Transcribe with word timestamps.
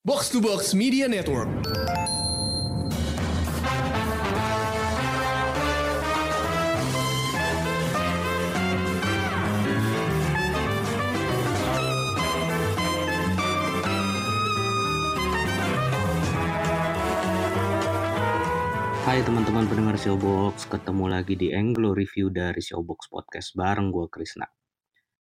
Box 0.00 0.32
to 0.32 0.40
Box 0.40 0.72
Media 0.72 1.04
Network. 1.12 1.44
Hai 1.44 1.60
teman-teman 19.20 19.68
pendengar 19.68 20.00
Showbox, 20.00 20.64
ketemu 20.64 21.12
lagi 21.12 21.36
di 21.36 21.52
Anglo 21.52 21.92
Review 21.92 22.32
dari 22.32 22.64
Showbox 22.64 23.12
Podcast 23.12 23.52
bareng 23.52 23.92
gue 23.92 24.08
Krisna. 24.08 24.48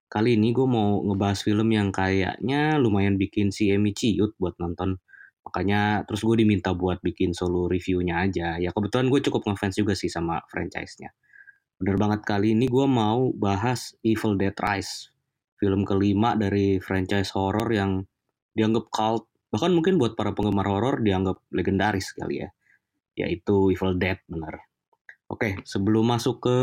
Kali 0.06 0.38
ini 0.38 0.54
gue 0.54 0.66
mau 0.66 1.02
ngebahas 1.02 1.42
film 1.42 1.68
yang 1.74 1.90
kayaknya 1.90 2.78
lumayan 2.78 3.18
bikin 3.18 3.50
si 3.50 3.74
Emi 3.74 3.90
ciut 3.90 4.38
buat 4.38 4.54
nonton. 4.62 5.02
Makanya 5.42 6.06
terus 6.06 6.22
gue 6.22 6.42
diminta 6.42 6.74
buat 6.74 7.02
bikin 7.02 7.34
solo 7.34 7.66
reviewnya 7.66 8.22
aja. 8.22 8.58
Ya 8.58 8.70
kebetulan 8.70 9.10
gue 9.10 9.20
cukup 9.26 9.46
ngefans 9.50 9.78
juga 9.78 9.98
sih 9.98 10.10
sama 10.10 10.42
franchise-nya. 10.46 11.10
Bener 11.76 11.98
banget 11.98 12.22
kali 12.22 12.54
ini 12.54 12.70
gue 12.70 12.86
mau 12.86 13.34
bahas 13.34 13.94
Evil 14.06 14.38
Dead 14.38 14.54
Rise. 14.54 15.10
Film 15.58 15.82
kelima 15.82 16.38
dari 16.38 16.78
franchise 16.78 17.34
horror 17.34 17.66
yang 17.74 18.06
dianggap 18.54 18.88
cult. 18.94 19.26
Bahkan 19.50 19.70
mungkin 19.74 19.98
buat 19.98 20.14
para 20.14 20.30
penggemar 20.32 20.66
horror 20.70 21.02
dianggap 21.02 21.42
legendaris 21.50 22.14
kali 22.14 22.46
ya 22.46 22.50
yaitu 23.16 23.72
Evil 23.72 23.96
Dead 23.96 24.20
benar. 24.28 24.68
Oke, 25.26 25.58
sebelum 25.66 26.06
masuk 26.06 26.38
ke 26.44 26.58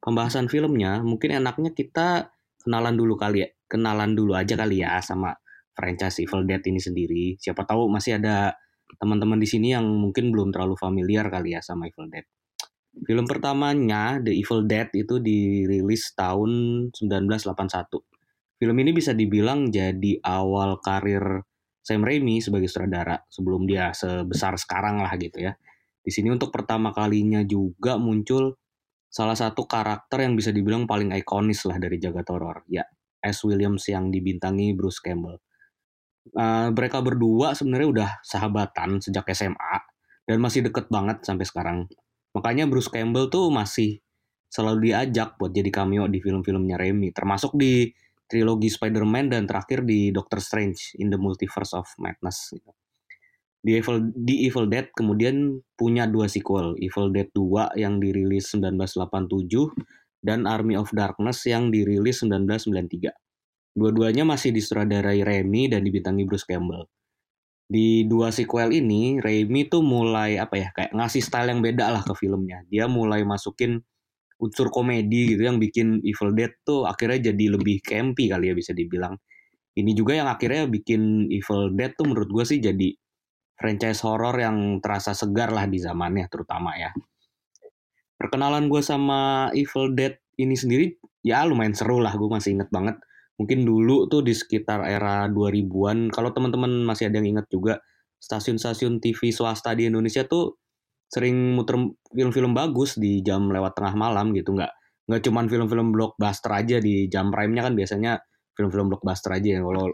pembahasan 0.00 0.48
filmnya, 0.48 1.04
mungkin 1.04 1.36
enaknya 1.36 1.76
kita 1.76 2.32
kenalan 2.62 2.94
dulu 2.96 3.16
kali 3.16 3.44
ya. 3.44 3.48
Kenalan 3.70 4.12
dulu 4.18 4.34
aja 4.34 4.54
kali 4.58 4.82
ya 4.82 4.98
sama 5.00 5.32
franchise 5.74 6.20
Evil 6.22 6.44
Dead 6.44 6.62
ini 6.66 6.80
sendiri. 6.82 7.24
Siapa 7.40 7.64
tahu 7.64 7.88
masih 7.88 8.20
ada 8.20 8.52
teman-teman 8.98 9.38
di 9.38 9.46
sini 9.46 9.72
yang 9.72 9.86
mungkin 9.86 10.34
belum 10.34 10.50
terlalu 10.50 10.74
familiar 10.76 11.30
kali 11.30 11.56
ya 11.56 11.60
sama 11.62 11.88
Evil 11.88 12.10
Dead. 12.10 12.26
Film 13.06 13.24
pertamanya 13.24 14.18
The 14.18 14.34
Evil 14.34 14.66
Dead 14.66 14.90
itu 14.92 15.22
dirilis 15.22 16.10
tahun 16.12 16.50
1981. 16.92 18.60
Film 18.60 18.76
ini 18.76 18.90
bisa 18.92 19.16
dibilang 19.16 19.72
jadi 19.72 20.20
awal 20.20 20.82
karir 20.84 21.46
Sam 21.80 22.04
Raimi 22.04 22.44
sebagai 22.44 22.68
sutradara 22.68 23.16
sebelum 23.32 23.64
dia 23.64 23.96
sebesar 23.96 24.60
sekarang 24.60 25.00
lah 25.00 25.16
gitu 25.16 25.40
ya. 25.48 25.56
Di 26.04 26.12
sini 26.12 26.28
untuk 26.28 26.52
pertama 26.52 26.92
kalinya 26.92 27.40
juga 27.40 27.96
muncul 27.96 28.59
salah 29.10 29.34
satu 29.34 29.66
karakter 29.66 30.22
yang 30.22 30.38
bisa 30.38 30.54
dibilang 30.54 30.86
paling 30.86 31.10
ikonis 31.18 31.66
lah 31.66 31.76
dari 31.82 31.98
jagat 31.98 32.30
horor, 32.30 32.62
ya 32.70 32.86
S. 33.20 33.42
Williams 33.42 33.84
yang 33.90 34.08
dibintangi 34.08 34.72
Bruce 34.72 35.02
Campbell. 35.02 35.42
Uh, 36.30 36.70
mereka 36.70 37.02
berdua 37.02 37.58
sebenarnya 37.58 37.88
udah 37.90 38.10
sahabatan 38.22 39.02
sejak 39.02 39.26
SMA 39.34 39.76
dan 40.24 40.38
masih 40.38 40.62
deket 40.62 40.86
banget 40.86 41.26
sampai 41.26 41.42
sekarang. 41.42 41.78
Makanya 42.38 42.70
Bruce 42.70 42.88
Campbell 42.88 43.26
tuh 43.26 43.50
masih 43.50 43.98
selalu 44.46 44.90
diajak 44.90 45.34
buat 45.38 45.50
jadi 45.50 45.70
cameo 45.74 46.06
di 46.06 46.22
film-filmnya 46.22 46.78
Raimi, 46.78 47.10
termasuk 47.10 47.58
di 47.58 47.90
trilogi 48.30 48.70
Spider-Man 48.70 49.34
dan 49.34 49.42
terakhir 49.50 49.82
di 49.82 50.14
Doctor 50.14 50.38
Strange 50.38 50.94
in 51.02 51.10
the 51.10 51.18
Multiverse 51.18 51.74
of 51.74 51.90
Madness. 51.98 52.54
Gitu. 52.54 52.70
Di 53.60 53.76
Evil, 53.76 54.08
di 54.16 54.48
Evil 54.48 54.72
Dead 54.72 54.88
kemudian 54.96 55.60
punya 55.76 56.08
dua 56.08 56.32
sequel, 56.32 56.80
Evil 56.80 57.12
Dead 57.12 57.28
2 57.36 57.76
yang 57.76 58.00
dirilis 58.00 58.56
1987 58.56 59.76
dan 60.24 60.48
Army 60.48 60.80
of 60.80 60.88
Darkness 60.96 61.44
yang 61.44 61.68
dirilis 61.68 62.24
1993. 62.24 63.12
Dua-duanya 63.76 64.24
masih 64.24 64.56
disutradarai 64.56 65.20
Raimi 65.22 65.68
dan 65.68 65.84
dibintangi 65.84 66.24
Bruce 66.24 66.48
Campbell. 66.48 66.88
Di 67.70 68.02
dua 68.08 68.34
sequel 68.34 68.74
ini, 68.74 69.22
Raimi 69.22 69.68
tuh 69.70 69.84
mulai 69.84 70.40
apa 70.40 70.58
ya, 70.58 70.68
kayak 70.74 70.90
ngasih 70.96 71.22
style 71.22 71.54
yang 71.54 71.62
beda 71.62 71.86
lah 71.92 72.02
ke 72.02 72.16
filmnya. 72.18 72.66
Dia 72.66 72.90
mulai 72.90 73.22
masukin 73.22 73.78
unsur 74.40 74.72
komedi 74.72 75.36
gitu 75.36 75.46
yang 75.46 75.60
bikin 75.60 76.00
Evil 76.00 76.32
Dead 76.32 76.50
tuh 76.64 76.88
akhirnya 76.88 77.30
jadi 77.30 77.60
lebih 77.60 77.84
campy 77.84 78.32
kali 78.32 78.50
ya 78.50 78.54
bisa 78.56 78.72
dibilang. 78.72 79.14
Ini 79.76 79.92
juga 79.94 80.18
yang 80.18 80.26
akhirnya 80.26 80.66
bikin 80.66 81.30
Evil 81.30 81.76
Dead 81.76 81.94
tuh 81.94 82.10
menurut 82.10 82.26
gue 82.26 82.44
sih 82.48 82.58
jadi 82.58 82.90
franchise 83.60 84.00
horror 84.08 84.32
yang 84.40 84.80
terasa 84.80 85.12
segar 85.12 85.52
lah 85.52 85.68
di 85.68 85.76
zamannya 85.76 86.32
terutama 86.32 86.72
ya. 86.80 86.90
Perkenalan 88.16 88.72
gue 88.72 88.80
sama 88.80 89.52
Evil 89.52 89.92
Dead 89.92 90.16
ini 90.40 90.56
sendiri 90.56 90.96
ya 91.20 91.44
lumayan 91.44 91.76
seru 91.76 92.00
lah, 92.00 92.16
gue 92.16 92.28
masih 92.28 92.56
inget 92.56 92.72
banget. 92.72 92.96
Mungkin 93.36 93.64
dulu 93.64 94.08
tuh 94.08 94.24
di 94.24 94.32
sekitar 94.32 94.84
era 94.88 95.28
2000-an, 95.28 96.12
kalau 96.12 96.32
teman-teman 96.32 96.84
masih 96.84 97.08
ada 97.12 97.20
yang 97.20 97.36
inget 97.36 97.46
juga, 97.48 97.80
stasiun-stasiun 98.20 99.00
TV 99.00 99.32
swasta 99.32 99.72
di 99.72 99.88
Indonesia 99.88 100.24
tuh 100.24 100.60
sering 101.08 101.56
muter 101.56 101.76
film-film 102.12 102.52
bagus 102.52 103.00
di 103.00 103.24
jam 103.24 103.48
lewat 103.48 103.76
tengah 103.76 103.96
malam 103.96 104.32
gitu, 104.36 104.52
nggak 104.52 104.72
nggak 105.08 105.20
cuman 105.26 105.44
film-film 105.48 105.88
blockbuster 105.90 106.52
aja 106.52 106.76
di 106.78 107.08
jam 107.08 107.32
prime-nya 107.32 107.66
kan 107.66 107.74
biasanya 107.74 108.20
film-film 108.52 108.92
blockbuster 108.92 109.32
aja 109.32 109.58
ya. 109.58 109.60
Kalau 109.64 109.88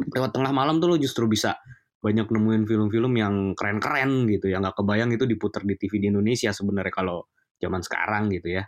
lewat 0.00 0.30
tengah 0.36 0.52
malam 0.52 0.78
tuh 0.78 0.92
lo 0.92 0.96
justru 1.00 1.24
bisa 1.26 1.56
banyak 2.00 2.32
nemuin 2.32 2.64
film-film 2.64 3.12
yang 3.20 3.34
keren-keren 3.52 4.24
gitu 4.24 4.48
ya 4.48 4.56
nggak 4.58 4.72
kebayang 4.80 5.12
itu 5.12 5.28
diputar 5.28 5.62
di 5.68 5.76
TV 5.76 6.00
di 6.00 6.06
Indonesia 6.08 6.48
sebenarnya 6.48 6.92
kalau 6.92 7.28
zaman 7.60 7.84
sekarang 7.84 8.32
gitu 8.32 8.56
ya. 8.56 8.64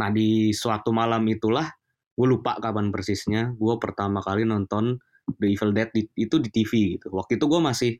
Nah 0.00 0.08
di 0.08 0.50
suatu 0.56 0.88
malam 0.90 1.20
itulah 1.28 1.68
gue 2.14 2.26
lupa 2.26 2.56
kapan 2.56 2.88
persisnya 2.88 3.52
gue 3.52 3.74
pertama 3.76 4.24
kali 4.24 4.48
nonton 4.48 4.96
The 5.28 5.46
Evil 5.52 5.72
Dead 5.76 5.92
di, 5.92 6.08
itu 6.16 6.40
di 6.40 6.48
TV 6.48 6.96
gitu. 6.96 7.12
Waktu 7.12 7.36
itu 7.36 7.44
gue 7.44 7.60
masih 7.60 7.92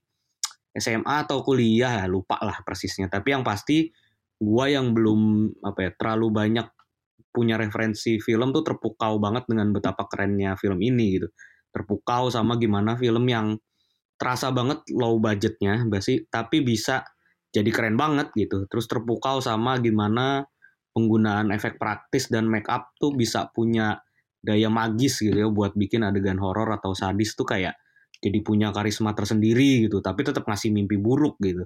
SMA 0.75 1.28
atau 1.28 1.44
kuliah 1.44 2.04
ya 2.04 2.06
lupa 2.08 2.41
lah 2.41 2.64
persisnya. 2.64 3.12
Tapi 3.12 3.36
yang 3.36 3.44
pasti 3.44 3.92
gue 4.41 4.66
yang 4.66 4.96
belum 4.96 5.52
apa 5.60 5.78
ya 5.86 5.91
terlalu 5.94 6.26
banyak 6.32 6.66
punya 7.34 7.58
referensi 7.58 8.22
film 8.22 8.54
tuh 8.54 8.62
terpukau 8.62 9.19
banget 9.19 9.44
dengan 9.50 9.75
betapa 9.75 10.08
kerennya 10.08 10.56
film 10.56 10.81
ini 10.81 11.20
gitu. 11.20 11.28
Terpukau 11.69 12.31
sama 12.31 12.56
gimana 12.56 12.94
film 12.94 13.26
yang 13.26 13.58
terasa 14.14 14.54
banget 14.54 14.86
low 14.94 15.19
budgetnya 15.19 15.84
basi 15.91 16.25
tapi 16.30 16.62
bisa 16.62 17.02
jadi 17.54 17.70
keren 17.70 17.94
banget 17.94 18.34
gitu. 18.34 18.66
Terus 18.66 18.91
terpukau 18.91 19.38
sama 19.38 19.78
gimana 19.78 20.42
penggunaan 20.91 21.54
efek 21.54 21.78
praktis 21.78 22.26
dan 22.26 22.50
make 22.50 22.66
up 22.66 22.91
tuh 22.98 23.14
bisa 23.14 23.47
punya 23.54 24.02
daya 24.42 24.66
magis 24.69 25.22
gitu 25.22 25.34
ya 25.34 25.48
buat 25.48 25.78
bikin 25.78 26.02
adegan 26.02 26.36
horor 26.42 26.69
atau 26.75 26.92
sadis 26.92 27.32
tuh 27.38 27.47
kayak 27.47 27.78
jadi 28.20 28.38
punya 28.44 28.69
karisma 28.75 29.14
tersendiri 29.16 29.88
gitu 29.88 30.02
tapi 30.02 30.26
tetap 30.26 30.44
ngasih 30.46 30.75
mimpi 30.75 30.98
buruk 30.98 31.38
gitu. 31.38 31.64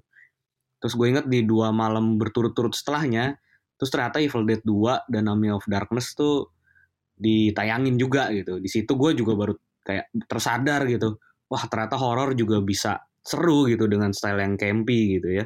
Terus 0.78 0.94
gue 0.94 1.06
inget 1.10 1.26
di 1.26 1.42
dua 1.42 1.72
malam 1.72 2.20
berturut-turut 2.20 2.76
setelahnya 2.76 3.36
terus 3.80 3.90
ternyata 3.94 4.18
Evil 4.18 4.42
Dead 4.44 4.62
2 4.66 5.08
dan 5.08 5.30
Army 5.30 5.54
of 5.54 5.62
Darkness 5.70 6.12
tuh 6.12 6.52
ditayangin 7.16 7.96
juga 7.96 8.28
gitu. 8.30 8.60
Di 8.60 8.68
situ 8.68 8.92
gue 8.94 9.10
juga 9.16 9.32
baru 9.34 9.54
kayak 9.86 10.12
tersadar 10.28 10.84
gitu 10.84 11.16
wah 11.48 11.64
ternyata 11.66 11.96
horor 11.96 12.36
juga 12.36 12.60
bisa 12.60 13.00
seru 13.24 13.68
gitu 13.68 13.84
dengan 13.88 14.12
style 14.12 14.40
yang 14.40 14.56
campy 14.56 15.20
gitu 15.20 15.42
ya. 15.42 15.44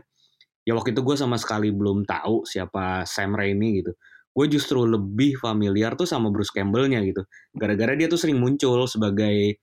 Ya 0.63 0.73
waktu 0.79 0.95
itu 0.95 1.03
gue 1.03 1.17
sama 1.19 1.35
sekali 1.39 1.75
belum 1.75 2.07
tahu 2.07 2.47
siapa 2.47 3.03
Sam 3.03 3.35
Raimi 3.35 3.83
gitu. 3.83 3.93
Gue 4.33 4.47
justru 4.47 4.87
lebih 4.87 5.37
familiar 5.37 5.99
tuh 5.99 6.07
sama 6.09 6.31
Bruce 6.33 6.55
Campbell-nya 6.55 7.03
gitu. 7.05 7.27
Gara-gara 7.53 7.93
dia 7.99 8.07
tuh 8.07 8.17
sering 8.17 8.39
muncul 8.39 8.87
sebagai 8.87 9.59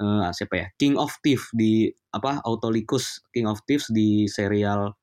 uh, 0.00 0.32
siapa 0.32 0.54
ya 0.56 0.66
King 0.80 0.96
of 0.96 1.12
Thieves 1.20 1.52
di 1.52 1.92
apa 2.10 2.40
Autolycus 2.48 3.20
King 3.30 3.46
of 3.46 3.60
Thieves 3.68 3.92
di 3.92 4.24
serial 4.26 4.96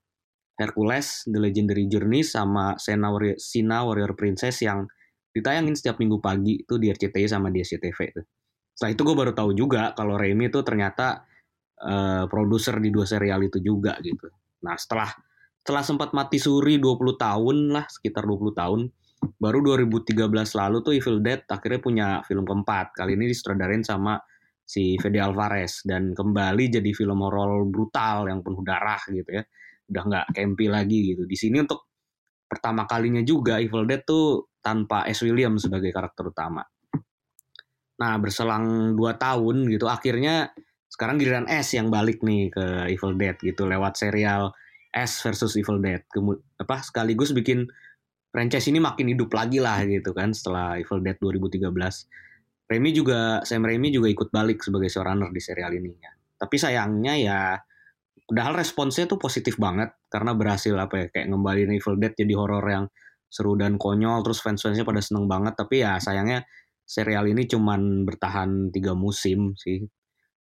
Hercules 0.58 1.30
The 1.30 1.38
Legendary 1.38 1.86
Journey 1.86 2.26
sama 2.26 2.74
Sena 2.82 3.14
Warrior, 3.14 3.38
Sina 3.38 3.86
Warrior 3.86 4.18
Princess 4.18 4.66
yang 4.66 4.90
ditayangin 5.30 5.78
setiap 5.78 6.02
minggu 6.02 6.18
pagi 6.18 6.66
tuh 6.66 6.82
di 6.82 6.90
RCTI 6.90 7.30
sama 7.30 7.54
di 7.54 7.62
SCTV 7.62 8.00
tuh. 8.10 8.26
Setelah 8.78 8.94
itu 8.94 9.02
gue 9.02 9.16
baru 9.18 9.34
tahu 9.34 9.52
juga 9.58 9.98
kalau 9.98 10.22
Remy 10.22 10.54
itu 10.54 10.62
ternyata 10.62 11.26
uh, 11.82 12.30
produser 12.30 12.78
di 12.78 12.94
dua 12.94 13.10
serial 13.10 13.42
itu 13.42 13.58
juga 13.58 13.98
gitu. 14.06 14.30
Nah 14.62 14.78
setelah 14.78 15.10
setelah 15.58 15.82
sempat 15.82 16.14
mati 16.14 16.38
suri 16.38 16.78
20 16.78 17.18
tahun 17.18 17.58
lah, 17.74 17.90
sekitar 17.90 18.22
20 18.30 18.54
tahun, 18.54 18.80
baru 19.42 19.60
2013 19.82 20.14
lalu 20.30 20.78
tuh 20.86 20.94
Evil 20.94 21.18
Dead 21.26 21.42
akhirnya 21.50 21.82
punya 21.82 22.08
film 22.22 22.46
keempat. 22.46 22.94
Kali 22.94 23.18
ini 23.18 23.26
disutradarain 23.34 23.82
sama 23.82 24.22
si 24.62 24.94
Fede 25.02 25.18
Alvarez 25.18 25.82
dan 25.82 26.14
kembali 26.14 26.70
jadi 26.70 26.92
film 26.94 27.18
horor 27.26 27.66
brutal 27.66 28.30
yang 28.30 28.46
penuh 28.46 28.62
darah 28.62 29.02
gitu 29.10 29.42
ya. 29.42 29.44
Udah 29.90 30.04
nggak 30.06 30.26
campy 30.38 30.66
lagi 30.70 31.00
gitu. 31.18 31.26
Di 31.26 31.34
sini 31.34 31.66
untuk 31.66 31.90
pertama 32.46 32.86
kalinya 32.86 33.26
juga 33.26 33.58
Evil 33.58 33.90
Dead 33.90 34.06
tuh 34.06 34.54
tanpa 34.62 35.10
S. 35.10 35.26
William 35.26 35.58
sebagai 35.58 35.90
karakter 35.90 36.30
utama. 36.30 36.62
Nah, 37.98 38.22
berselang 38.22 38.94
2 38.94 39.18
tahun 39.18 39.66
gitu, 39.74 39.90
akhirnya 39.90 40.54
sekarang 40.88 41.20
giliran 41.20 41.46
S 41.52 41.76
yang 41.76 41.92
balik 41.92 42.24
nih 42.24 42.50
ke 42.54 42.66
Evil 42.94 43.14
Dead 43.20 43.36
gitu 43.42 43.68
lewat 43.68 44.00
serial 44.00 44.54
S 44.94 45.22
versus 45.22 45.54
Evil 45.60 45.84
Dead. 45.84 46.02
Kemud 46.10 46.40
apa 46.58 46.82
sekaligus 46.82 47.36
bikin 47.36 47.68
franchise 48.32 48.70
ini 48.72 48.80
makin 48.80 49.12
hidup 49.12 49.34
lagi 49.34 49.60
lah 49.60 49.84
gitu 49.84 50.14
kan 50.16 50.32
setelah 50.32 50.80
Evil 50.80 51.04
Dead 51.04 51.18
2013. 51.20 51.70
Remy 52.68 52.90
juga 52.92 53.42
Sam 53.48 53.64
Raimi 53.64 53.96
juga 53.96 54.12
ikut 54.12 54.30
balik 54.32 54.60
sebagai 54.60 54.92
showrunner 54.92 55.32
di 55.32 55.40
serial 55.40 55.72
ini 55.76 55.92
ya. 55.98 56.12
Tapi 56.38 56.56
sayangnya 56.60 57.14
ya 57.18 57.40
padahal 58.28 58.60
responsnya 58.60 59.08
tuh 59.08 59.16
positif 59.16 59.56
banget 59.56 59.96
karena 60.12 60.36
berhasil 60.36 60.76
apa 60.76 60.96
ya 61.00 61.08
kayak 61.08 61.32
ngembaliin 61.32 61.72
Evil 61.72 61.96
Dead 61.96 62.12
jadi 62.12 62.34
horor 62.36 62.66
yang 62.68 62.86
seru 63.28 63.56
dan 63.60 63.80
konyol 63.80 64.24
terus 64.24 64.40
fans-fansnya 64.44 64.88
pada 64.88 65.04
seneng 65.04 65.28
banget 65.28 65.56
tapi 65.56 65.84
ya 65.84 66.00
sayangnya 66.00 66.44
serial 66.88 67.28
ini 67.28 67.44
cuman 67.44 68.08
bertahan 68.08 68.72
tiga 68.72 68.96
musim 68.96 69.54
sih. 69.60 69.84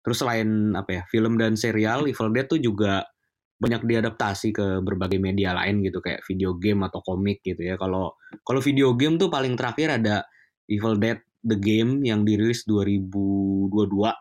Terus 0.04 0.20
selain 0.20 0.76
apa 0.76 1.00
ya 1.00 1.02
film 1.08 1.40
dan 1.40 1.56
serial 1.56 2.04
Evil 2.04 2.28
Dead 2.36 2.44
tuh 2.44 2.60
juga 2.60 3.08
banyak 3.56 3.88
diadaptasi 3.88 4.52
ke 4.52 4.66
berbagai 4.84 5.16
media 5.16 5.56
lain 5.56 5.80
gitu 5.80 6.04
kayak 6.04 6.20
video 6.28 6.52
game 6.60 6.84
atau 6.84 7.00
komik 7.00 7.40
gitu 7.40 7.64
ya. 7.64 7.80
Kalau 7.80 8.12
kalau 8.44 8.60
video 8.60 8.92
game 8.92 9.16
tuh 9.16 9.32
paling 9.32 9.56
terakhir 9.56 9.96
ada 9.96 10.28
Evil 10.68 11.00
Dead 11.00 11.18
The 11.44 11.56
Game 11.56 12.04
yang 12.04 12.24
dirilis 12.28 12.68
2022 12.68 13.72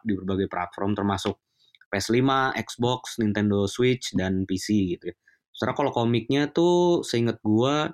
di 0.08 0.14
berbagai 0.16 0.48
platform 0.48 0.92
termasuk 0.96 1.40
PS5, 1.88 2.58
Xbox, 2.58 3.22
Nintendo 3.22 3.70
Switch, 3.70 4.12
dan 4.18 4.44
PC 4.44 4.98
gitu 4.98 5.14
ya. 5.14 5.16
Secara 5.54 5.72
kalau 5.78 5.92
komiknya 5.94 6.50
tuh 6.50 7.06
seinget 7.06 7.38
gue 7.46 7.94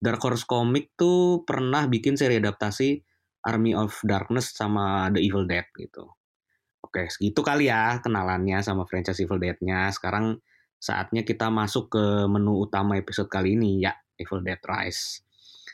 Dark 0.00 0.20
Horse 0.20 0.44
Comic 0.44 0.92
tuh 0.94 1.42
pernah 1.48 1.88
bikin 1.88 2.20
seri 2.20 2.36
adaptasi 2.36 3.00
Army 3.44 3.72
of 3.72 3.96
Darkness 4.04 4.52
sama 4.52 5.08
The 5.12 5.20
Evil 5.20 5.48
Dead 5.48 5.64
gitu. 5.76 6.04
Oke, 6.80 7.08
segitu 7.12 7.40
kali 7.44 7.68
ya 7.68 8.00
kenalannya 8.00 8.60
sama 8.64 8.88
franchise 8.88 9.20
Evil 9.22 9.40
Dead-nya. 9.40 9.92
Sekarang 9.92 10.40
saatnya 10.80 11.24
kita 11.24 11.52
masuk 11.52 11.92
ke 11.92 12.04
menu 12.28 12.64
utama 12.64 12.96
episode 12.96 13.28
kali 13.28 13.56
ini 13.56 13.84
ya, 13.84 13.92
Evil 14.16 14.40
Dead 14.44 14.60
Rise. 14.64 15.24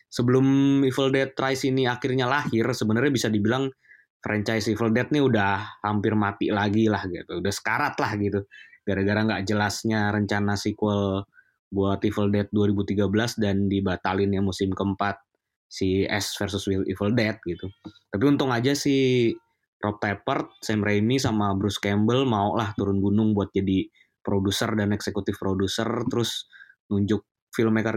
Sebelum 0.06 0.46
Evil 0.86 1.10
Dead 1.14 1.32
Rise 1.34 1.70
ini 1.70 1.86
akhirnya 1.86 2.26
lahir, 2.30 2.66
sebenarnya 2.70 3.12
bisa 3.14 3.28
dibilang 3.30 3.70
franchise 4.22 4.70
Evil 4.70 4.90
Dead 4.90 5.06
nih 5.10 5.22
udah 5.22 5.82
hampir 5.82 6.14
mati 6.18 6.50
lagi 6.50 6.90
lah 6.90 7.06
gitu, 7.06 7.38
udah 7.38 7.52
sekarat 7.54 7.94
lah 7.98 8.12
gitu. 8.18 8.42
Gara-gara 8.86 9.22
nggak 9.26 9.42
jelasnya 9.46 10.14
rencana 10.14 10.54
sequel 10.54 11.26
buat 11.70 11.98
Evil 12.02 12.30
Dead 12.30 12.48
2013 12.50 13.42
dan 13.42 13.66
dibatalin 13.66 14.30
ya 14.30 14.42
musim 14.42 14.70
keempat 14.70 15.25
si 15.66 16.06
S 16.06 16.38
versus 16.38 16.66
Evil 16.70 17.12
Dead 17.12 17.36
gitu. 17.42 17.66
Tapi 18.10 18.22
untung 18.24 18.54
aja 18.54 18.72
si 18.72 19.30
Rob 19.82 20.00
Tappert, 20.00 20.56
Sam 20.64 20.80
Raimi 20.80 21.20
sama 21.20 21.52
Bruce 21.58 21.82
Campbell 21.82 22.24
mau 22.24 22.56
lah 22.56 22.72
turun 22.78 23.02
gunung 23.02 23.36
buat 23.36 23.52
jadi 23.52 23.86
produser 24.24 24.74
dan 24.74 24.90
eksekutif 24.90 25.38
produser 25.38 25.86
terus 26.10 26.50
nunjuk 26.90 27.22
filmmaker 27.54 27.94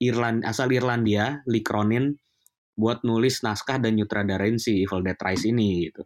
Irland 0.00 0.42
asal 0.48 0.72
Irlandia 0.72 1.44
Lee 1.44 1.60
Cronin 1.60 2.16
buat 2.76 3.04
nulis 3.04 3.40
naskah 3.40 3.80
dan 3.80 3.96
nyutradarain 3.96 4.60
si 4.60 4.84
Evil 4.84 5.00
Dead 5.00 5.16
Rise 5.16 5.48
ini 5.48 5.88
gitu. 5.88 6.04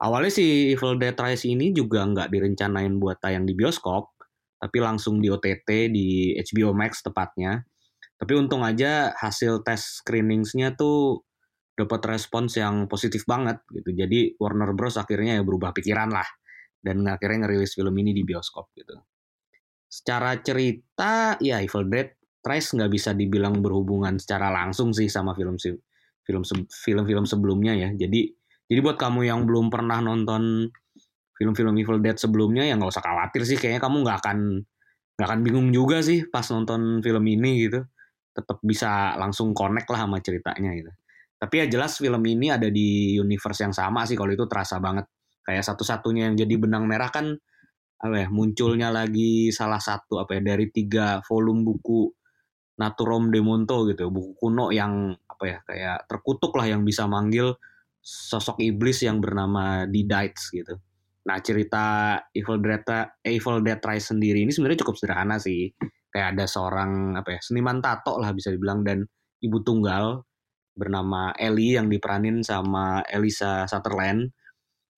Awalnya 0.00 0.32
si 0.32 0.72
Evil 0.72 0.96
Dead 1.00 1.16
Rise 1.16 1.48
ini 1.48 1.72
juga 1.72 2.04
nggak 2.04 2.28
direncanain 2.32 2.96
buat 3.00 3.20
tayang 3.20 3.44
di 3.44 3.52
bioskop, 3.56 4.16
tapi 4.60 4.78
langsung 4.80 5.20
di 5.20 5.28
OTT 5.32 5.92
di 5.92 6.36
HBO 6.36 6.72
Max 6.76 7.00
tepatnya. 7.04 7.60
Tapi 8.20 8.32
untung 8.36 8.60
aja 8.60 9.16
hasil 9.16 9.64
tes 9.64 10.04
screeningsnya 10.04 10.76
tuh 10.76 11.24
dapat 11.72 12.04
respons 12.04 12.60
yang 12.60 12.84
positif 12.84 13.24
banget 13.24 13.64
gitu. 13.72 13.96
Jadi 13.96 14.36
Warner 14.36 14.76
Bros 14.76 15.00
akhirnya 15.00 15.40
ya 15.40 15.42
berubah 15.42 15.72
pikiran 15.72 16.12
lah 16.12 16.28
dan 16.84 17.00
akhirnya 17.08 17.48
ngerilis 17.48 17.72
film 17.72 17.96
ini 17.96 18.12
di 18.12 18.20
bioskop 18.20 18.68
gitu. 18.76 19.00
Secara 19.88 20.36
cerita 20.44 21.40
ya 21.40 21.64
Evil 21.64 21.88
Dead 21.88 22.08
Rise 22.40 22.76
nggak 22.76 22.92
bisa 22.92 23.10
dibilang 23.16 23.60
berhubungan 23.60 24.16
secara 24.20 24.52
langsung 24.52 24.92
sih 24.92 25.08
sama 25.08 25.32
film 25.32 25.56
film 25.56 26.44
film-film 26.68 27.24
sebelumnya 27.24 27.72
ya. 27.72 27.88
Jadi 27.96 28.28
jadi 28.68 28.80
buat 28.84 29.00
kamu 29.00 29.26
yang 29.26 29.48
belum 29.48 29.72
pernah 29.72 30.04
nonton 30.04 30.68
film-film 31.40 31.72
Evil 31.80 32.04
Dead 32.04 32.20
sebelumnya 32.20 32.68
ya 32.68 32.76
nggak 32.76 32.92
usah 32.92 33.04
khawatir 33.04 33.48
sih 33.48 33.56
kayaknya 33.56 33.80
kamu 33.80 34.04
nggak 34.04 34.18
akan 34.20 34.38
nggak 35.16 35.26
akan 35.26 35.40
bingung 35.40 35.68
juga 35.72 36.04
sih 36.04 36.28
pas 36.28 36.44
nonton 36.52 37.00
film 37.00 37.24
ini 37.24 37.68
gitu. 37.68 37.80
Tetap 38.30 38.58
bisa 38.62 39.14
langsung 39.18 39.52
connect 39.52 39.90
lah 39.90 40.06
sama 40.06 40.22
ceritanya 40.22 40.70
gitu. 40.74 40.90
Tapi 41.40 41.54
ya 41.64 41.66
jelas 41.72 41.96
film 41.96 42.20
ini 42.28 42.52
ada 42.52 42.68
di 42.68 43.16
universe 43.16 43.64
yang 43.64 43.72
sama 43.72 44.04
sih 44.04 44.14
kalau 44.14 44.32
itu 44.32 44.44
terasa 44.44 44.76
banget. 44.76 45.08
Kayak 45.40 45.64
satu-satunya 45.64 46.30
yang 46.30 46.36
jadi 46.36 46.54
benang 46.60 46.84
merah 46.84 47.08
kan 47.08 47.32
apa 48.00 48.16
ya 48.16 48.28
munculnya 48.32 48.88
lagi 48.88 49.52
salah 49.52 49.80
satu 49.80 50.24
apa 50.24 50.40
ya 50.40 50.56
dari 50.56 50.72
tiga 50.72 51.20
volume 51.20 51.60
buku 51.68 52.08
Naturom 52.80 53.28
de 53.28 53.44
Monto 53.44 53.84
gitu 53.84 54.08
buku 54.08 54.40
kuno 54.40 54.72
yang 54.72 55.12
apa 55.28 55.44
ya 55.44 55.58
kayak 55.68 56.08
terkutuk 56.08 56.56
lah 56.56 56.64
yang 56.64 56.80
bisa 56.80 57.04
manggil 57.04 57.52
sosok 58.00 58.56
iblis 58.64 59.04
yang 59.04 59.20
bernama 59.20 59.84
Didites 59.84 60.48
gitu. 60.48 60.80
Nah 61.28 61.36
cerita 61.44 62.16
Evil 62.32 62.56
Dead 62.64 62.84
Evil 63.20 63.60
Dead 63.60 63.80
Rise 63.84 64.16
sendiri 64.16 64.48
ini 64.48 64.52
sebenarnya 64.52 64.80
cukup 64.80 64.96
sederhana 64.96 65.36
sih. 65.36 65.68
Kayak 66.10 66.36
ada 66.36 66.44
seorang 66.50 67.14
apa 67.14 67.38
ya 67.38 67.40
seniman 67.40 67.78
tato 67.78 68.18
lah 68.18 68.34
bisa 68.34 68.50
dibilang 68.50 68.82
dan 68.82 69.06
ibu 69.40 69.62
tunggal 69.62 70.26
bernama 70.74 71.30
Ellie 71.38 71.78
yang 71.78 71.86
diperanin 71.86 72.42
sama 72.42 73.02
Elisa 73.06 73.66
Sutherland. 73.70 74.30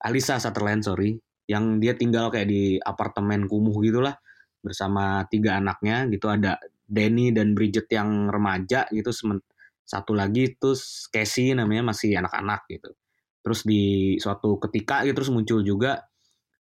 Alisa 0.02 0.40
Sutherland 0.42 0.82
sorry, 0.82 1.14
yang 1.46 1.78
dia 1.78 1.94
tinggal 1.94 2.32
kayak 2.32 2.48
di 2.50 2.76
apartemen 2.82 3.46
kumuh 3.46 3.76
gitulah 3.84 4.16
bersama 4.62 5.26
tiga 5.28 5.58
anaknya 5.58 6.08
gitu. 6.10 6.26
Ada 6.30 6.58
Danny 6.86 7.30
dan 7.32 7.54
Bridget 7.56 7.88
yang 7.92 8.28
remaja 8.28 8.86
gitu 8.90 9.10
satu 9.82 10.12
lagi 10.14 10.54
terus 10.56 11.10
Casey 11.10 11.52
namanya 11.52 11.92
masih 11.94 12.18
anak-anak 12.18 12.66
gitu. 12.70 12.90
Terus 13.42 13.60
di 13.66 14.14
suatu 14.22 14.56
ketika 14.62 15.02
gitu 15.02 15.18
terus 15.18 15.32
muncul 15.34 15.60
juga 15.66 15.98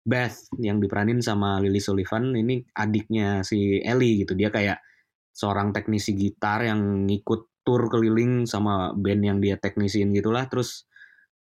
Beth 0.02 0.50
yang 0.58 0.82
diperanin 0.82 1.22
sama 1.22 1.62
Lily 1.62 1.78
Sullivan 1.78 2.34
ini 2.34 2.58
adiknya 2.74 3.46
si 3.46 3.78
Ellie 3.78 4.26
gitu. 4.26 4.34
Dia 4.34 4.50
kayak 4.50 4.82
seorang 5.30 5.70
teknisi 5.70 6.18
gitar 6.18 6.66
yang 6.66 7.06
ngikut 7.06 7.62
tour 7.62 7.86
keliling 7.86 8.44
sama 8.44 8.90
band 8.98 9.22
yang 9.22 9.38
dia 9.38 9.54
teknisin 9.56 10.10
gitulah. 10.10 10.50
Terus 10.50 10.90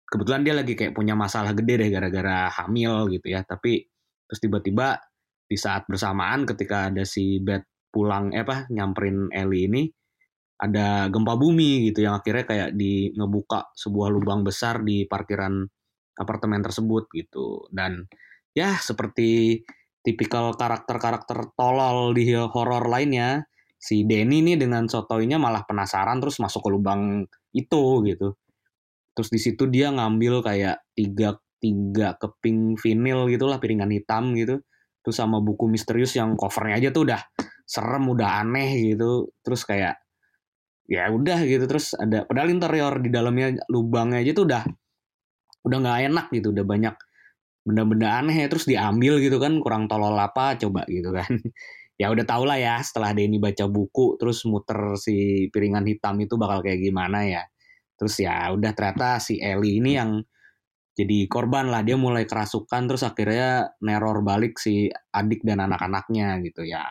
kebetulan 0.05 0.45
dia 0.45 0.53
lagi 0.53 0.77
kayak 0.77 0.93
punya 0.93 1.17
masalah 1.17 1.57
gede 1.57 1.81
deh 1.81 1.89
gara-gara 1.89 2.47
hamil 2.61 3.09
gitu 3.09 3.33
ya. 3.33 3.41
Tapi 3.41 3.81
terus 4.29 4.39
tiba-tiba 4.41 5.01
di 5.45 5.57
saat 5.57 5.89
bersamaan 5.89 6.45
ketika 6.45 6.93
ada 6.93 7.01
si 7.05 7.41
Beth 7.41 7.65
pulang 7.89 8.33
eh 8.33 8.45
apa 8.45 8.69
nyamperin 8.69 9.29
Ellie 9.33 9.65
ini 9.69 9.83
ada 10.55 11.11
gempa 11.11 11.35
bumi 11.35 11.91
gitu 11.91 12.07
yang 12.07 12.15
akhirnya 12.15 12.45
kayak 12.47 12.69
di 12.77 13.11
ngebuka 13.11 13.75
sebuah 13.75 14.07
lubang 14.07 14.41
besar 14.45 14.85
di 14.85 15.03
parkiran 15.03 15.65
apartemen 16.15 16.63
tersebut 16.63 17.11
gitu. 17.11 17.67
Dan 17.73 18.07
ya 18.55 18.79
seperti 18.79 19.61
tipikal 19.99 20.55
karakter-karakter 20.55 21.53
tolol 21.59 22.15
di 22.15 22.31
horor 22.33 22.87
lainnya. 22.87 23.43
Si 23.75 24.01
Denny 24.07 24.41
nih 24.41 24.57
dengan 24.57 24.89
sotoinya 24.89 25.37
malah 25.37 25.61
penasaran 25.67 26.17
terus 26.17 26.41
masuk 26.41 26.65
ke 26.65 26.69
lubang 26.73 27.27
itu 27.53 28.01
gitu. 28.07 28.33
Terus 29.13 29.29
di 29.29 29.37
situ 29.37 29.69
dia 29.69 29.93
ngambil 29.93 30.41
kayak 30.41 30.81
tiga 30.95 31.37
tiga 31.61 32.17
keping 32.17 32.79
vinil 32.79 33.29
gitulah 33.29 33.61
piringan 33.61 33.91
hitam 33.93 34.33
gitu. 34.33 34.63
Terus 35.05 35.15
sama 35.21 35.37
buku 35.37 35.69
misterius 35.69 36.17
yang 36.17 36.33
covernya 36.33 36.81
aja 36.81 36.89
tuh 36.89 37.05
udah 37.05 37.21
serem 37.67 38.09
udah 38.09 38.41
aneh 38.41 38.95
gitu. 38.95 39.29
Terus 39.45 39.61
kayak 39.67 40.01
ya 40.89 41.11
udah 41.13 41.45
gitu. 41.45 41.69
Terus 41.69 41.93
ada 41.93 42.25
padahal 42.25 42.49
interior 42.49 42.97
di 43.03 43.13
dalamnya 43.13 43.53
lubangnya 43.69 44.23
aja 44.23 44.31
tuh 44.33 44.45
udah 44.49 44.63
udah 45.65 45.77
nggak 45.81 45.99
enak 46.09 46.25
gitu 46.33 46.53
udah 46.53 46.65
banyak 46.65 46.95
benda-benda 47.65 48.21
aneh 48.21 48.45
ya 48.45 48.47
terus 48.47 48.69
diambil 48.69 49.17
gitu 49.17 49.41
kan 49.41 49.57
kurang 49.57 49.89
tolol 49.89 50.13
apa 50.15 50.55
coba 50.61 50.85
gitu 50.87 51.11
kan. 51.11 51.27
Ya 51.95 52.11
udah 52.11 52.27
tau 52.27 52.43
lah 52.43 52.59
ya 52.59 52.75
setelah 52.83 53.15
Denny 53.15 53.39
baca 53.39 53.71
buku 53.71 54.19
terus 54.19 54.43
muter 54.43 54.99
si 54.99 55.47
piringan 55.47 55.87
hitam 55.87 56.19
itu 56.19 56.35
bakal 56.35 56.59
kayak 56.59 56.83
gimana 56.83 57.23
ya. 57.23 57.47
Terus 57.95 58.19
ya 58.19 58.51
udah 58.51 58.75
ternyata 58.75 59.23
si 59.23 59.39
Ellie 59.39 59.79
ini 59.79 59.95
yang 59.95 60.19
jadi 60.91 61.23
korban 61.31 61.71
lah 61.71 61.87
dia 61.87 61.95
mulai 61.95 62.27
kerasukan 62.27 62.91
terus 62.91 62.99
akhirnya 63.07 63.79
neror 63.79 64.27
balik 64.27 64.59
si 64.59 64.91
adik 64.91 65.47
dan 65.47 65.63
anak-anaknya 65.63 66.35
gitu 66.43 66.67
ya. 66.67 66.83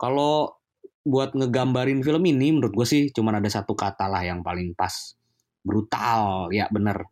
Kalau 0.00 0.64
buat 1.04 1.36
ngegambarin 1.36 2.00
film 2.00 2.24
ini 2.24 2.56
menurut 2.56 2.72
gue 2.72 2.88
sih 2.88 3.02
cuma 3.12 3.36
ada 3.36 3.52
satu 3.52 3.76
kata 3.76 4.08
lah 4.08 4.24
yang 4.24 4.40
paling 4.40 4.72
pas. 4.72 5.12
Brutal 5.60 6.48
ya 6.56 6.72
bener 6.72 7.04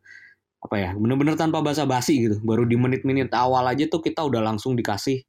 apa 0.64 0.76
ya 0.80 0.90
bener-bener 0.96 1.36
tanpa 1.36 1.60
basa-basi 1.60 2.24
gitu. 2.24 2.36
Baru 2.40 2.64
di 2.64 2.80
menit-menit 2.80 3.28
awal 3.36 3.68
aja 3.68 3.84
tuh 3.84 4.00
kita 4.00 4.24
udah 4.24 4.40
langsung 4.40 4.72
dikasih 4.72 5.20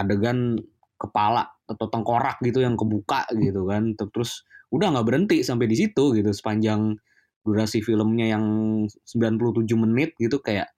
adegan 0.00 0.56
kepala 0.96 1.44
atau 1.68 1.86
tengkorak 1.92 2.40
gitu 2.40 2.64
yang 2.64 2.72
kebuka 2.72 3.28
gitu 3.36 3.68
kan. 3.68 3.92
Terus 3.94 4.48
udah 4.72 4.96
nggak 4.96 5.06
berhenti 5.06 5.44
sampai 5.44 5.68
di 5.68 5.76
situ 5.76 6.16
gitu. 6.16 6.32
Sepanjang 6.32 6.96
durasi 7.44 7.84
filmnya 7.84 8.32
yang 8.32 8.44
97 8.88 9.68
menit 9.76 10.16
gitu 10.16 10.40
kayak 10.40 10.72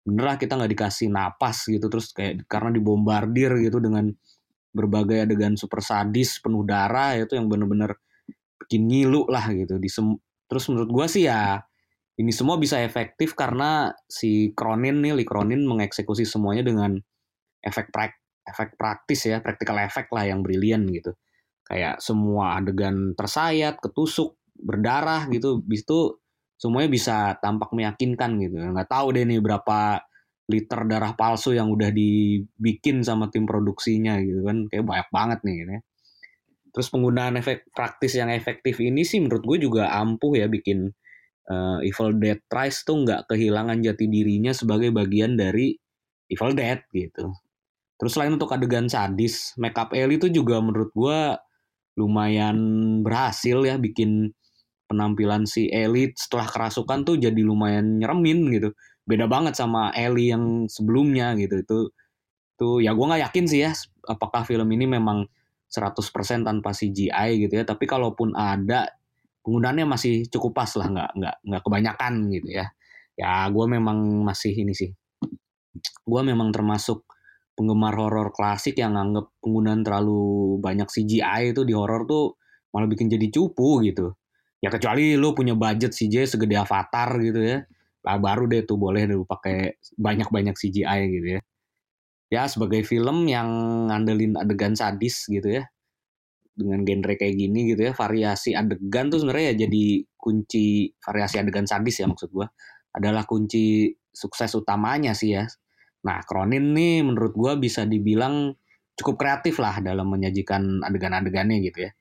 bener 0.00 0.24
lah 0.24 0.36
kita 0.40 0.56
nggak 0.56 0.72
dikasih 0.72 1.12
napas 1.12 1.68
gitu. 1.68 1.84
Terus 1.92 2.16
kayak 2.16 2.48
karena 2.48 2.72
dibombardir 2.72 3.60
gitu 3.60 3.76
dengan 3.76 4.08
berbagai 4.72 5.28
adegan 5.28 5.60
super 5.60 5.84
sadis 5.84 6.40
penuh 6.40 6.64
darah 6.64 7.12
itu 7.18 7.36
yang 7.36 7.44
bener-bener 7.50 7.92
bikin 8.64 8.88
ngilu 8.88 9.28
lah 9.28 9.52
gitu. 9.52 9.76
Di 9.76 9.92
terus 10.48 10.64
menurut 10.72 10.88
gue 10.88 11.06
sih 11.12 11.28
ya 11.28 11.60
ini 12.18 12.32
semua 12.34 12.58
bisa 12.58 12.82
efektif 12.82 13.38
karena 13.38 13.94
si 14.10 14.50
Cronin 14.56 14.98
nih 15.04 15.22
Lee 15.22 15.28
Cronin 15.28 15.62
mengeksekusi 15.64 16.26
semuanya 16.26 16.66
dengan 16.66 16.98
efek 17.62 17.92
prak 17.92 18.20
efek 18.50 18.74
praktis 18.74 19.30
ya, 19.30 19.38
practical 19.38 19.78
efek 19.78 20.10
lah 20.10 20.26
yang 20.26 20.42
brilian 20.42 20.88
gitu. 20.90 21.14
Kayak 21.62 22.02
semua 22.02 22.58
adegan 22.58 23.14
tersayat, 23.14 23.78
ketusuk, 23.78 24.34
berdarah 24.58 25.30
gitu, 25.30 25.62
bis 25.62 25.86
itu 25.86 26.18
semuanya 26.58 26.90
bisa 26.90 27.16
tampak 27.38 27.70
meyakinkan 27.70 28.36
gitu. 28.42 28.58
Nggak 28.58 28.90
tahu 28.90 29.14
deh 29.14 29.24
nih 29.24 29.38
berapa 29.38 30.02
liter 30.50 30.80
darah 30.90 31.14
palsu 31.14 31.54
yang 31.54 31.70
udah 31.70 31.94
dibikin 31.94 33.06
sama 33.06 33.30
tim 33.30 33.46
produksinya 33.46 34.18
gitu 34.18 34.42
kan, 34.42 34.66
kayak 34.66 34.82
banyak 34.82 35.08
banget 35.14 35.38
nih 35.46 35.54
gitu 35.62 35.72
ya. 35.78 35.82
Terus 36.70 36.86
penggunaan 36.90 37.34
efek 37.38 37.70
praktis 37.74 38.14
yang 38.18 38.30
efektif 38.30 38.78
ini 38.82 39.02
sih 39.02 39.18
menurut 39.22 39.42
gue 39.42 39.58
juga 39.66 39.90
ampuh 39.94 40.38
ya 40.38 40.46
bikin 40.46 40.90
uh, 41.50 41.78
Evil 41.82 42.16
Dead 42.16 42.40
Rise 42.46 42.86
tuh 42.86 43.02
nggak 43.02 43.26
kehilangan 43.26 43.82
jati 43.82 44.06
dirinya 44.06 44.54
sebagai 44.54 44.94
bagian 44.94 45.34
dari 45.34 45.74
Evil 46.30 46.54
Dead 46.54 46.80
gitu. 46.94 47.34
Terus 48.00 48.12
selain 48.16 48.32
untuk 48.32 48.48
adegan 48.54 48.88
sadis, 48.88 49.52
makeup 49.60 49.92
Ellie 49.92 50.16
itu 50.16 50.32
juga 50.32 50.62
menurut 50.62 50.88
gue 50.94 51.36
lumayan 52.00 52.56
berhasil 53.04 53.60
ya 53.66 53.76
bikin 53.76 54.32
penampilan 54.88 55.44
si 55.44 55.68
Ellie 55.68 56.14
setelah 56.16 56.48
kerasukan 56.48 57.04
tuh 57.04 57.20
jadi 57.20 57.36
lumayan 57.44 58.00
nyeremin 58.00 58.48
gitu. 58.56 58.72
Beda 59.04 59.28
banget 59.28 59.58
sama 59.58 59.92
Ellie 59.92 60.32
yang 60.32 60.64
sebelumnya 60.70 61.36
gitu. 61.36 61.60
Itu 61.60 61.78
tuh 62.56 62.80
ya 62.80 62.96
gue 62.96 63.04
nggak 63.04 63.22
yakin 63.30 63.44
sih 63.44 63.60
ya 63.68 63.72
apakah 64.08 64.48
film 64.48 64.70
ini 64.72 64.88
memang 64.88 65.28
100% 65.70 66.02
tanpa 66.42 66.70
CGI 66.72 67.46
gitu 67.46 67.52
ya. 67.52 67.64
Tapi 67.68 67.84
kalaupun 67.84 68.32
ada 68.32 68.88
penggunaannya 69.44 69.86
masih 69.88 70.28
cukup 70.28 70.62
pas 70.62 70.70
lah 70.76 70.88
nggak 70.88 71.10
nggak 71.16 71.36
nggak 71.46 71.62
kebanyakan 71.64 72.14
gitu 72.32 72.48
ya. 72.60 72.66
Ya 73.16 73.48
gue 73.48 73.66
memang 73.68 74.24
masih 74.24 74.52
ini 74.54 74.72
sih. 74.76 74.90
Gue 76.04 76.22
memang 76.24 76.52
termasuk 76.52 77.04
penggemar 77.56 77.92
horor 77.96 78.32
klasik 78.32 78.80
yang 78.80 78.96
anggap 78.96 79.28
penggunaan 79.44 79.84
terlalu 79.84 80.56
banyak 80.64 80.88
CGI 80.88 81.52
itu 81.52 81.62
di 81.68 81.76
horor 81.76 82.08
tuh 82.08 82.40
malah 82.72 82.88
bikin 82.88 83.12
jadi 83.12 83.28
cupu 83.28 83.84
gitu. 83.84 84.16
Ya 84.60 84.68
kecuali 84.68 85.16
lu 85.16 85.32
punya 85.32 85.56
budget 85.56 85.92
CGI 85.96 86.28
segede 86.28 86.56
Avatar 86.56 87.16
gitu 87.20 87.40
ya. 87.40 87.58
Lah 88.00 88.16
baru 88.16 88.48
deh 88.48 88.64
tuh 88.64 88.80
boleh 88.80 89.04
deh 89.08 89.20
pakai 89.24 89.76
banyak-banyak 89.96 90.56
CGI 90.56 91.00
gitu 91.20 91.28
ya. 91.36 91.40
Ya 92.30 92.42
sebagai 92.46 92.86
film 92.86 93.26
yang 93.26 93.48
ngandelin 93.90 94.38
adegan 94.38 94.78
sadis 94.78 95.26
gitu 95.26 95.60
ya 95.60 95.66
dengan 96.60 96.84
genre 96.84 97.14
kayak 97.16 97.34
gini 97.34 97.72
gitu 97.72 97.88
ya 97.88 97.92
variasi 97.96 98.52
adegan 98.52 99.08
tuh 99.08 99.24
sebenarnya 99.24 99.56
ya 99.56 99.64
jadi 99.64 99.84
kunci 100.20 100.92
variasi 101.00 101.40
adegan 101.40 101.64
sadis 101.64 102.04
ya 102.04 102.06
maksud 102.06 102.28
gue 102.28 102.46
adalah 102.92 103.24
kunci 103.24 103.88
sukses 104.10 104.52
utamanya 104.58 105.16
sih 105.16 105.38
ya. 105.38 105.46
Nah 106.04 106.20
Cronin 106.26 106.74
nih 106.74 107.06
menurut 107.06 107.32
gue 107.32 107.52
bisa 107.56 107.86
dibilang 107.86 108.52
cukup 108.98 109.16
kreatif 109.16 109.56
lah 109.62 109.80
dalam 109.80 110.10
menyajikan 110.10 110.84
adegan-adegannya 110.84 111.64
gitu 111.64 111.88
ya. 111.88 111.92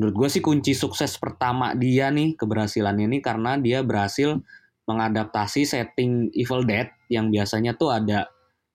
Menurut 0.00 0.26
gue 0.26 0.28
sih 0.34 0.42
kunci 0.42 0.74
sukses 0.74 1.14
pertama 1.22 1.78
dia 1.78 2.10
nih 2.10 2.34
keberhasilannya 2.34 3.06
ini 3.06 3.18
karena 3.22 3.54
dia 3.54 3.86
berhasil 3.86 4.42
mengadaptasi 4.90 5.62
setting 5.64 6.34
Evil 6.34 6.66
Dead 6.66 6.90
yang 7.06 7.30
biasanya 7.30 7.78
tuh 7.78 7.94
ada 7.94 8.26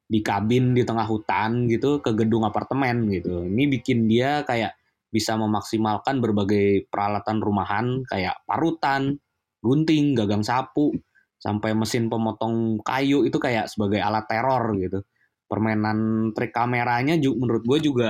di 0.09 0.25
kabin 0.25 0.73
di 0.73 0.81
tengah 0.81 1.05
hutan 1.05 1.69
gitu 1.69 2.01
ke 2.01 2.15
gedung 2.15 2.47
apartemen 2.47 3.05
gitu. 3.11 3.45
Ini 3.45 3.63
bikin 3.67 4.09
dia 4.09 4.41
kayak 4.47 4.78
bisa 5.09 5.33
memaksimalkan 5.35 6.21
berbagai 6.21 6.85
peralatan 6.87 7.41
rumahan 7.41 8.05
kayak 8.05 8.45
parutan, 8.45 9.17
gunting, 9.59 10.13
gagang 10.13 10.45
sapu, 10.45 10.93
sampai 11.41 11.73
mesin 11.73 12.11
pemotong 12.11 12.83
kayu 12.85 13.25
itu 13.25 13.39
kayak 13.41 13.71
sebagai 13.71 13.99
alat 14.03 14.25
teror 14.29 14.75
gitu. 14.77 15.01
Permainan 15.49 16.29
trik 16.37 16.53
kameranya 16.53 17.17
juga, 17.17 17.37
menurut 17.41 17.63
gue 17.65 17.79
juga 17.89 18.09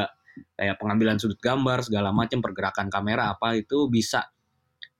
kayak 0.56 0.76
pengambilan 0.80 1.18
sudut 1.20 1.40
gambar 1.40 1.84
segala 1.88 2.12
macam 2.12 2.40
pergerakan 2.40 2.88
kamera 2.92 3.36
apa 3.36 3.60
itu 3.60 3.88
bisa 3.92 4.28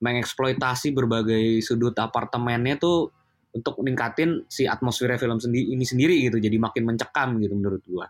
mengeksploitasi 0.00 0.96
berbagai 0.96 1.60
sudut 1.60 1.92
apartemennya 1.96 2.80
tuh 2.80 3.12
untuk 3.50 3.82
meningkatin 3.82 4.46
si 4.46 4.64
atmosfer 4.64 5.10
film 5.18 5.42
sendi 5.42 5.74
ini 5.74 5.84
sendiri 5.84 6.16
gitu 6.28 6.38
jadi 6.38 6.56
makin 6.56 6.86
mencekam 6.86 7.36
gitu 7.40 7.54
menurut 7.56 7.82
gue 7.84 8.06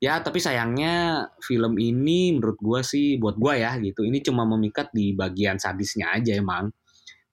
ya 0.00 0.24
tapi 0.24 0.40
sayangnya 0.40 1.28
film 1.44 1.76
ini 1.76 2.32
menurut 2.32 2.56
gue 2.56 2.80
sih 2.80 3.20
buat 3.20 3.36
gue 3.36 3.54
ya 3.60 3.76
gitu. 3.78 4.02
Ini 4.02 4.24
cuma 4.24 4.48
memikat 4.48 4.90
di 4.96 5.12
bagian 5.12 5.60
sadisnya 5.60 6.16
aja 6.16 6.32
emang. 6.34 6.72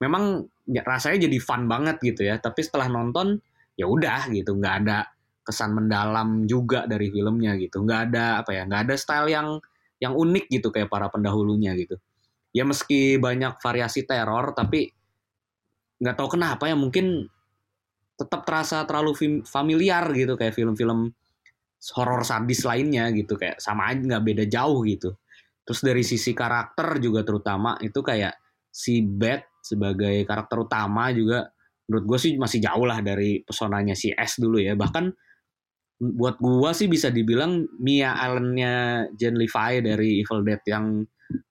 Memang 0.04 0.46
ya, 0.68 0.84
rasanya 0.84 1.26
jadi 1.26 1.38
fun 1.40 1.66
banget 1.66 1.98
gitu 2.04 2.28
ya. 2.28 2.38
Tapi 2.38 2.60
setelah 2.62 2.92
nonton 2.92 3.40
ya 3.80 3.88
udah 3.88 4.28
gitu. 4.36 4.60
Nggak 4.60 4.76
ada 4.84 5.08
kesan 5.48 5.72
mendalam 5.80 6.44
juga 6.44 6.84
dari 6.84 7.08
filmnya 7.08 7.56
gitu. 7.56 7.88
Nggak 7.88 8.02
ada 8.12 8.44
apa 8.44 8.52
ya 8.52 8.68
nggak 8.68 8.82
ada 8.92 8.96
style 9.00 9.32
yang 9.32 9.48
yang 10.04 10.14
unik 10.14 10.52
gitu 10.52 10.68
kayak 10.70 10.92
para 10.92 11.08
pendahulunya 11.08 11.72
gitu. 11.80 11.96
Ya 12.52 12.68
meski 12.68 13.16
banyak 13.16 13.64
variasi 13.64 14.04
teror 14.04 14.52
tapi 14.52 14.92
nggak 15.98 16.16
tahu 16.20 16.38
kenapa 16.38 16.68
ya 16.70 16.76
mungkin 16.78 17.26
tetap 18.18 18.44
terasa 18.44 18.84
terlalu 18.84 19.42
familiar 19.46 20.04
gitu 20.14 20.36
kayak 20.36 20.54
film-film 20.54 21.14
horor 21.96 22.26
sadis 22.28 22.68
lainnya 22.68 23.08
gitu 23.16 23.40
kayak 23.40 23.62
sama 23.64 23.92
aja 23.92 24.02
nggak 24.04 24.24
beda 24.26 24.44
jauh 24.50 24.84
gitu. 24.84 25.16
Terus 25.68 25.80
dari 25.84 26.04
sisi 26.04 26.32
karakter 26.32 27.00
juga 27.04 27.28
terutama 27.28 27.76
itu 27.84 28.00
kayak 28.00 28.36
si 28.72 29.04
Beth 29.04 29.60
sebagai 29.64 30.24
karakter 30.24 30.64
utama 30.64 31.12
juga 31.12 31.52
menurut 31.88 32.06
gue 32.16 32.20
sih 32.20 32.32
masih 32.36 32.60
jauh 32.64 32.84
lah 32.84 33.00
dari 33.00 33.44
pesonanya 33.44 33.96
si 33.96 34.12
S 34.12 34.40
dulu 34.40 34.60
ya. 34.60 34.76
Bahkan 34.76 35.06
buat 35.98 36.38
gue 36.38 36.72
sih 36.78 36.88
bisa 36.88 37.10
dibilang 37.10 37.66
Mia 37.82 38.14
Allen-nya 38.16 39.08
Jen 39.18 39.34
Levi 39.34 39.74
dari 39.82 40.22
Evil 40.22 40.46
Dead 40.46 40.62
yang 40.70 41.02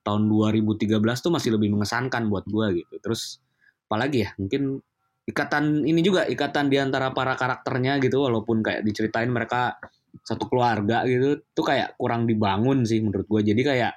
tahun 0.07 0.23
2013 0.31 0.97
tuh 1.03 1.33
masih 1.35 1.59
lebih 1.59 1.75
mengesankan 1.75 2.31
buat 2.31 2.47
gue 2.47 2.85
gitu. 2.85 2.95
Terus 3.03 3.43
apalagi 3.87 4.25
ya 4.25 4.31
mungkin 4.39 4.81
ikatan 5.27 5.83
ini 5.83 6.01
juga 6.01 6.25
ikatan 6.31 6.71
di 6.71 6.79
antara 6.79 7.11
para 7.11 7.35
karakternya 7.35 7.99
gitu 7.99 8.23
walaupun 8.23 8.63
kayak 8.63 8.87
diceritain 8.87 9.29
mereka 9.29 9.75
satu 10.23 10.49
keluarga 10.49 11.03
gitu 11.05 11.43
tuh 11.53 11.65
kayak 11.67 11.99
kurang 11.99 12.25
dibangun 12.25 12.87
sih 12.87 13.03
menurut 13.03 13.27
gue 13.29 13.53
jadi 13.53 13.63
kayak 13.63 13.93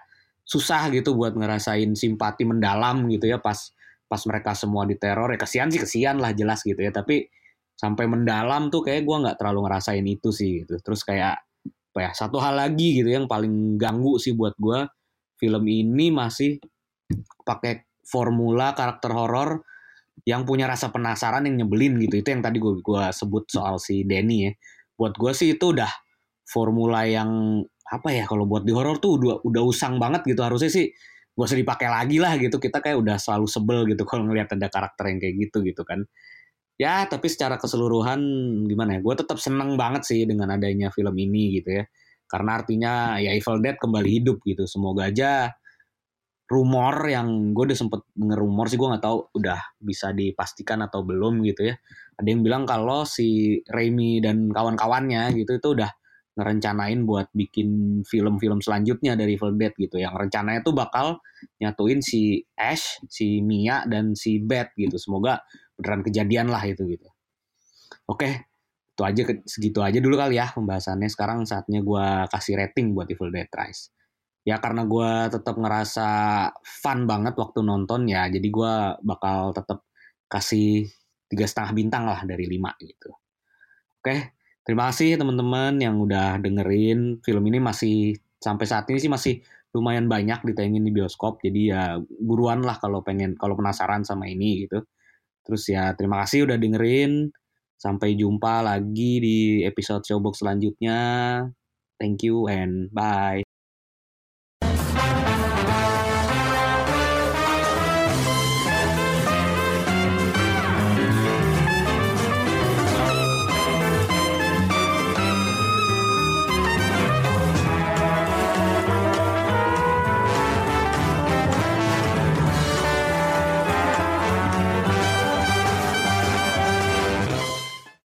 susah 0.49 0.89
gitu 0.89 1.13
buat 1.13 1.37
ngerasain 1.37 1.93
simpati 1.93 2.41
mendalam 2.41 3.05
gitu 3.05 3.29
ya 3.29 3.37
pas 3.37 3.69
pas 4.09 4.21
mereka 4.25 4.57
semua 4.57 4.89
diteror. 4.89 5.29
Ya 5.29 5.37
kesian 5.37 5.69
sih 5.69 5.77
kesian 5.77 6.17
lah 6.17 6.33
jelas 6.33 6.65
gitu 6.65 6.81
ya. 6.81 6.89
Tapi 6.89 7.29
sampai 7.77 8.09
mendalam 8.09 8.73
tuh 8.73 8.81
kayak 8.81 9.05
gue 9.05 9.17
nggak 9.21 9.37
terlalu 9.37 9.69
ngerasain 9.69 10.03
itu 10.03 10.33
sih 10.33 10.65
gitu. 10.65 10.81
Terus 10.81 11.05
kayak 11.05 11.45
apa 11.89 11.99
ya 12.01 12.11
satu 12.17 12.41
hal 12.41 12.57
lagi 12.57 12.97
gitu 12.97 13.13
yang 13.13 13.29
paling 13.29 13.77
ganggu 13.77 14.17
sih 14.17 14.33
buat 14.33 14.57
gue 14.57 14.89
film 15.37 15.63
ini 15.69 16.09
masih 16.09 16.57
pakai 17.45 17.85
formula 18.05 18.73
karakter 18.73 19.13
horor 19.13 19.61
yang 20.25 20.43
punya 20.43 20.65
rasa 20.65 20.89
penasaran 20.89 21.45
yang 21.45 21.63
nyebelin 21.63 22.01
gitu. 22.01 22.25
Itu 22.25 22.33
yang 22.33 22.41
tadi 22.41 22.57
gue 22.57 22.81
gua 22.81 23.13
sebut 23.13 23.45
soal 23.45 23.77
si 23.77 24.01
Denny 24.01 24.49
ya. 24.49 24.51
Buat 24.97 25.13
gue 25.15 25.31
sih 25.37 25.53
itu 25.53 25.77
udah 25.77 26.08
formula 26.49 27.05
yang 27.05 27.61
apa 27.89 28.09
ya 28.13 28.25
kalau 28.25 28.45
buat 28.49 28.65
di 28.65 28.73
horor 28.73 28.97
tuh 28.97 29.21
udah 29.21 29.35
udah 29.45 29.61
usang 29.65 30.01
banget 30.01 30.25
gitu. 30.25 30.41
Harusnya 30.41 30.69
sih 30.73 30.89
gak 31.37 31.45
usah 31.45 31.59
dipakai 31.61 31.87
lagi 31.89 32.17
lah 32.17 32.37
gitu. 32.41 32.57
Kita 32.57 32.81
kayak 32.81 32.97
udah 33.01 33.17
selalu 33.21 33.47
sebel 33.49 33.79
gitu 33.89 34.03
kalau 34.09 34.25
ngelihat 34.25 34.57
ada 34.57 34.67
karakter 34.69 35.13
yang 35.13 35.19
kayak 35.21 35.35
gitu 35.49 35.61
gitu 35.61 35.81
kan. 35.85 36.05
Ya 36.79 37.05
tapi 37.05 37.27
secara 37.29 37.59
keseluruhan 37.61 38.19
gimana 38.65 38.97
ya 38.97 38.99
gue 39.03 39.15
tetap 39.19 39.37
seneng 39.37 39.75
banget 39.75 40.07
sih 40.07 40.23
dengan 40.25 40.49
adanya 40.53 40.89
film 40.89 41.13
ini 41.17 41.61
gitu 41.61 41.81
ya. 41.81 41.83
Karena 42.29 42.61
artinya 42.61 42.93
ya 43.21 43.33
Evil 43.33 43.61
Dead 43.61 43.77
kembali 43.77 44.09
hidup 44.21 44.37
gitu. 44.45 44.65
Semoga 44.69 45.09
aja 45.09 45.53
rumor 46.49 47.05
yang 47.05 47.53
gue 47.53 47.73
udah 47.73 47.77
sempet 47.77 48.01
ngerumor 48.17 48.65
sih 48.73 48.77
gue 48.81 48.89
nggak 48.89 49.05
tahu 49.05 49.17
udah 49.37 49.59
bisa 49.77 50.09
dipastikan 50.13 50.81
atau 50.81 51.05
belum 51.05 51.45
gitu 51.45 51.69
ya. 51.69 51.75
Ada 52.17 52.27
yang 52.35 52.41
bilang 52.41 52.63
kalau 52.65 53.05
si 53.05 53.61
Raimi 53.69 54.17
dan 54.19 54.49
kawan-kawannya 54.49 55.29
gitu 55.37 55.57
itu 55.61 55.67
udah 55.77 55.89
ngerencanain 56.39 57.03
buat 57.03 57.27
bikin 57.35 58.01
film-film 58.07 58.63
selanjutnya 58.63 59.19
dari 59.19 59.35
Evil 59.35 59.59
Dead 59.59 59.75
gitu 59.75 59.99
yang 59.99 60.15
rencananya 60.15 60.63
tuh 60.63 60.71
bakal 60.71 61.19
nyatuin 61.59 61.99
si 61.99 62.39
Ash, 62.55 63.03
si 63.11 63.43
Mia 63.43 63.83
dan 63.83 64.15
si 64.15 64.39
Beth 64.39 64.71
gitu. 64.79 64.95
Semoga 64.95 65.43
beneran 65.75 66.01
kejadian 66.07 66.47
lah 66.47 66.63
itu 66.63 66.87
gitu. 66.87 67.07
Oke, 68.07 68.49
itu 68.95 69.01
aja 69.03 69.21
segitu 69.45 69.79
aja 69.83 69.99
dulu 69.99 70.15
kali 70.15 70.39
ya 70.39 70.49
pembahasannya. 70.55 71.11
Sekarang 71.11 71.43
saatnya 71.43 71.83
gue 71.83 72.05
kasih 72.31 72.55
rating 72.57 72.95
buat 72.95 73.11
Evil 73.11 73.29
Dead 73.29 73.51
Rise. 73.51 73.91
Ya 74.47 74.57
karena 74.57 74.87
gue 74.87 75.11
tetap 75.29 75.59
ngerasa 75.59 76.07
fun 76.63 77.05
banget 77.05 77.35
waktu 77.35 77.59
nonton 77.61 78.07
ya, 78.07 78.31
jadi 78.31 78.47
gue 78.47 78.73
bakal 79.03 79.51
tetap 79.51 79.83
kasih 80.31 80.87
tiga 81.29 81.45
setengah 81.45 81.71
bintang 81.75 82.03
lah 82.09 82.25
dari 82.25 82.49
lima 82.49 82.73
gitu. 82.81 83.13
Oke, 83.99 84.38
Terima 84.69 84.93
kasih 84.93 85.17
teman-teman 85.17 85.81
yang 85.81 85.97
udah 85.97 86.37
dengerin 86.37 87.17
film 87.25 87.41
ini 87.49 87.57
masih 87.57 88.13
sampai 88.37 88.69
saat 88.69 88.85
ini 88.93 89.01
sih 89.01 89.09
masih 89.09 89.41
lumayan 89.73 90.05
banyak 90.05 90.45
ditayangin 90.45 90.85
di 90.85 90.93
bioskop. 90.93 91.41
Jadi 91.41 91.73
ya 91.73 91.97
buruan 92.21 92.61
lah 92.61 92.77
kalau 92.77 93.01
pengen 93.01 93.33
kalau 93.33 93.57
penasaran 93.57 94.05
sama 94.05 94.29
ini 94.29 94.69
gitu. 94.69 94.85
Terus 95.41 95.65
ya 95.73 95.97
terima 95.97 96.21
kasih 96.21 96.45
udah 96.45 96.61
dengerin. 96.61 97.33
Sampai 97.81 98.13
jumpa 98.13 98.61
lagi 98.61 99.17
di 99.17 99.37
episode 99.65 100.05
Showbox 100.05 100.45
selanjutnya. 100.45 101.01
Thank 101.97 102.29
you 102.29 102.45
and 102.45 102.93
bye. 102.93 103.48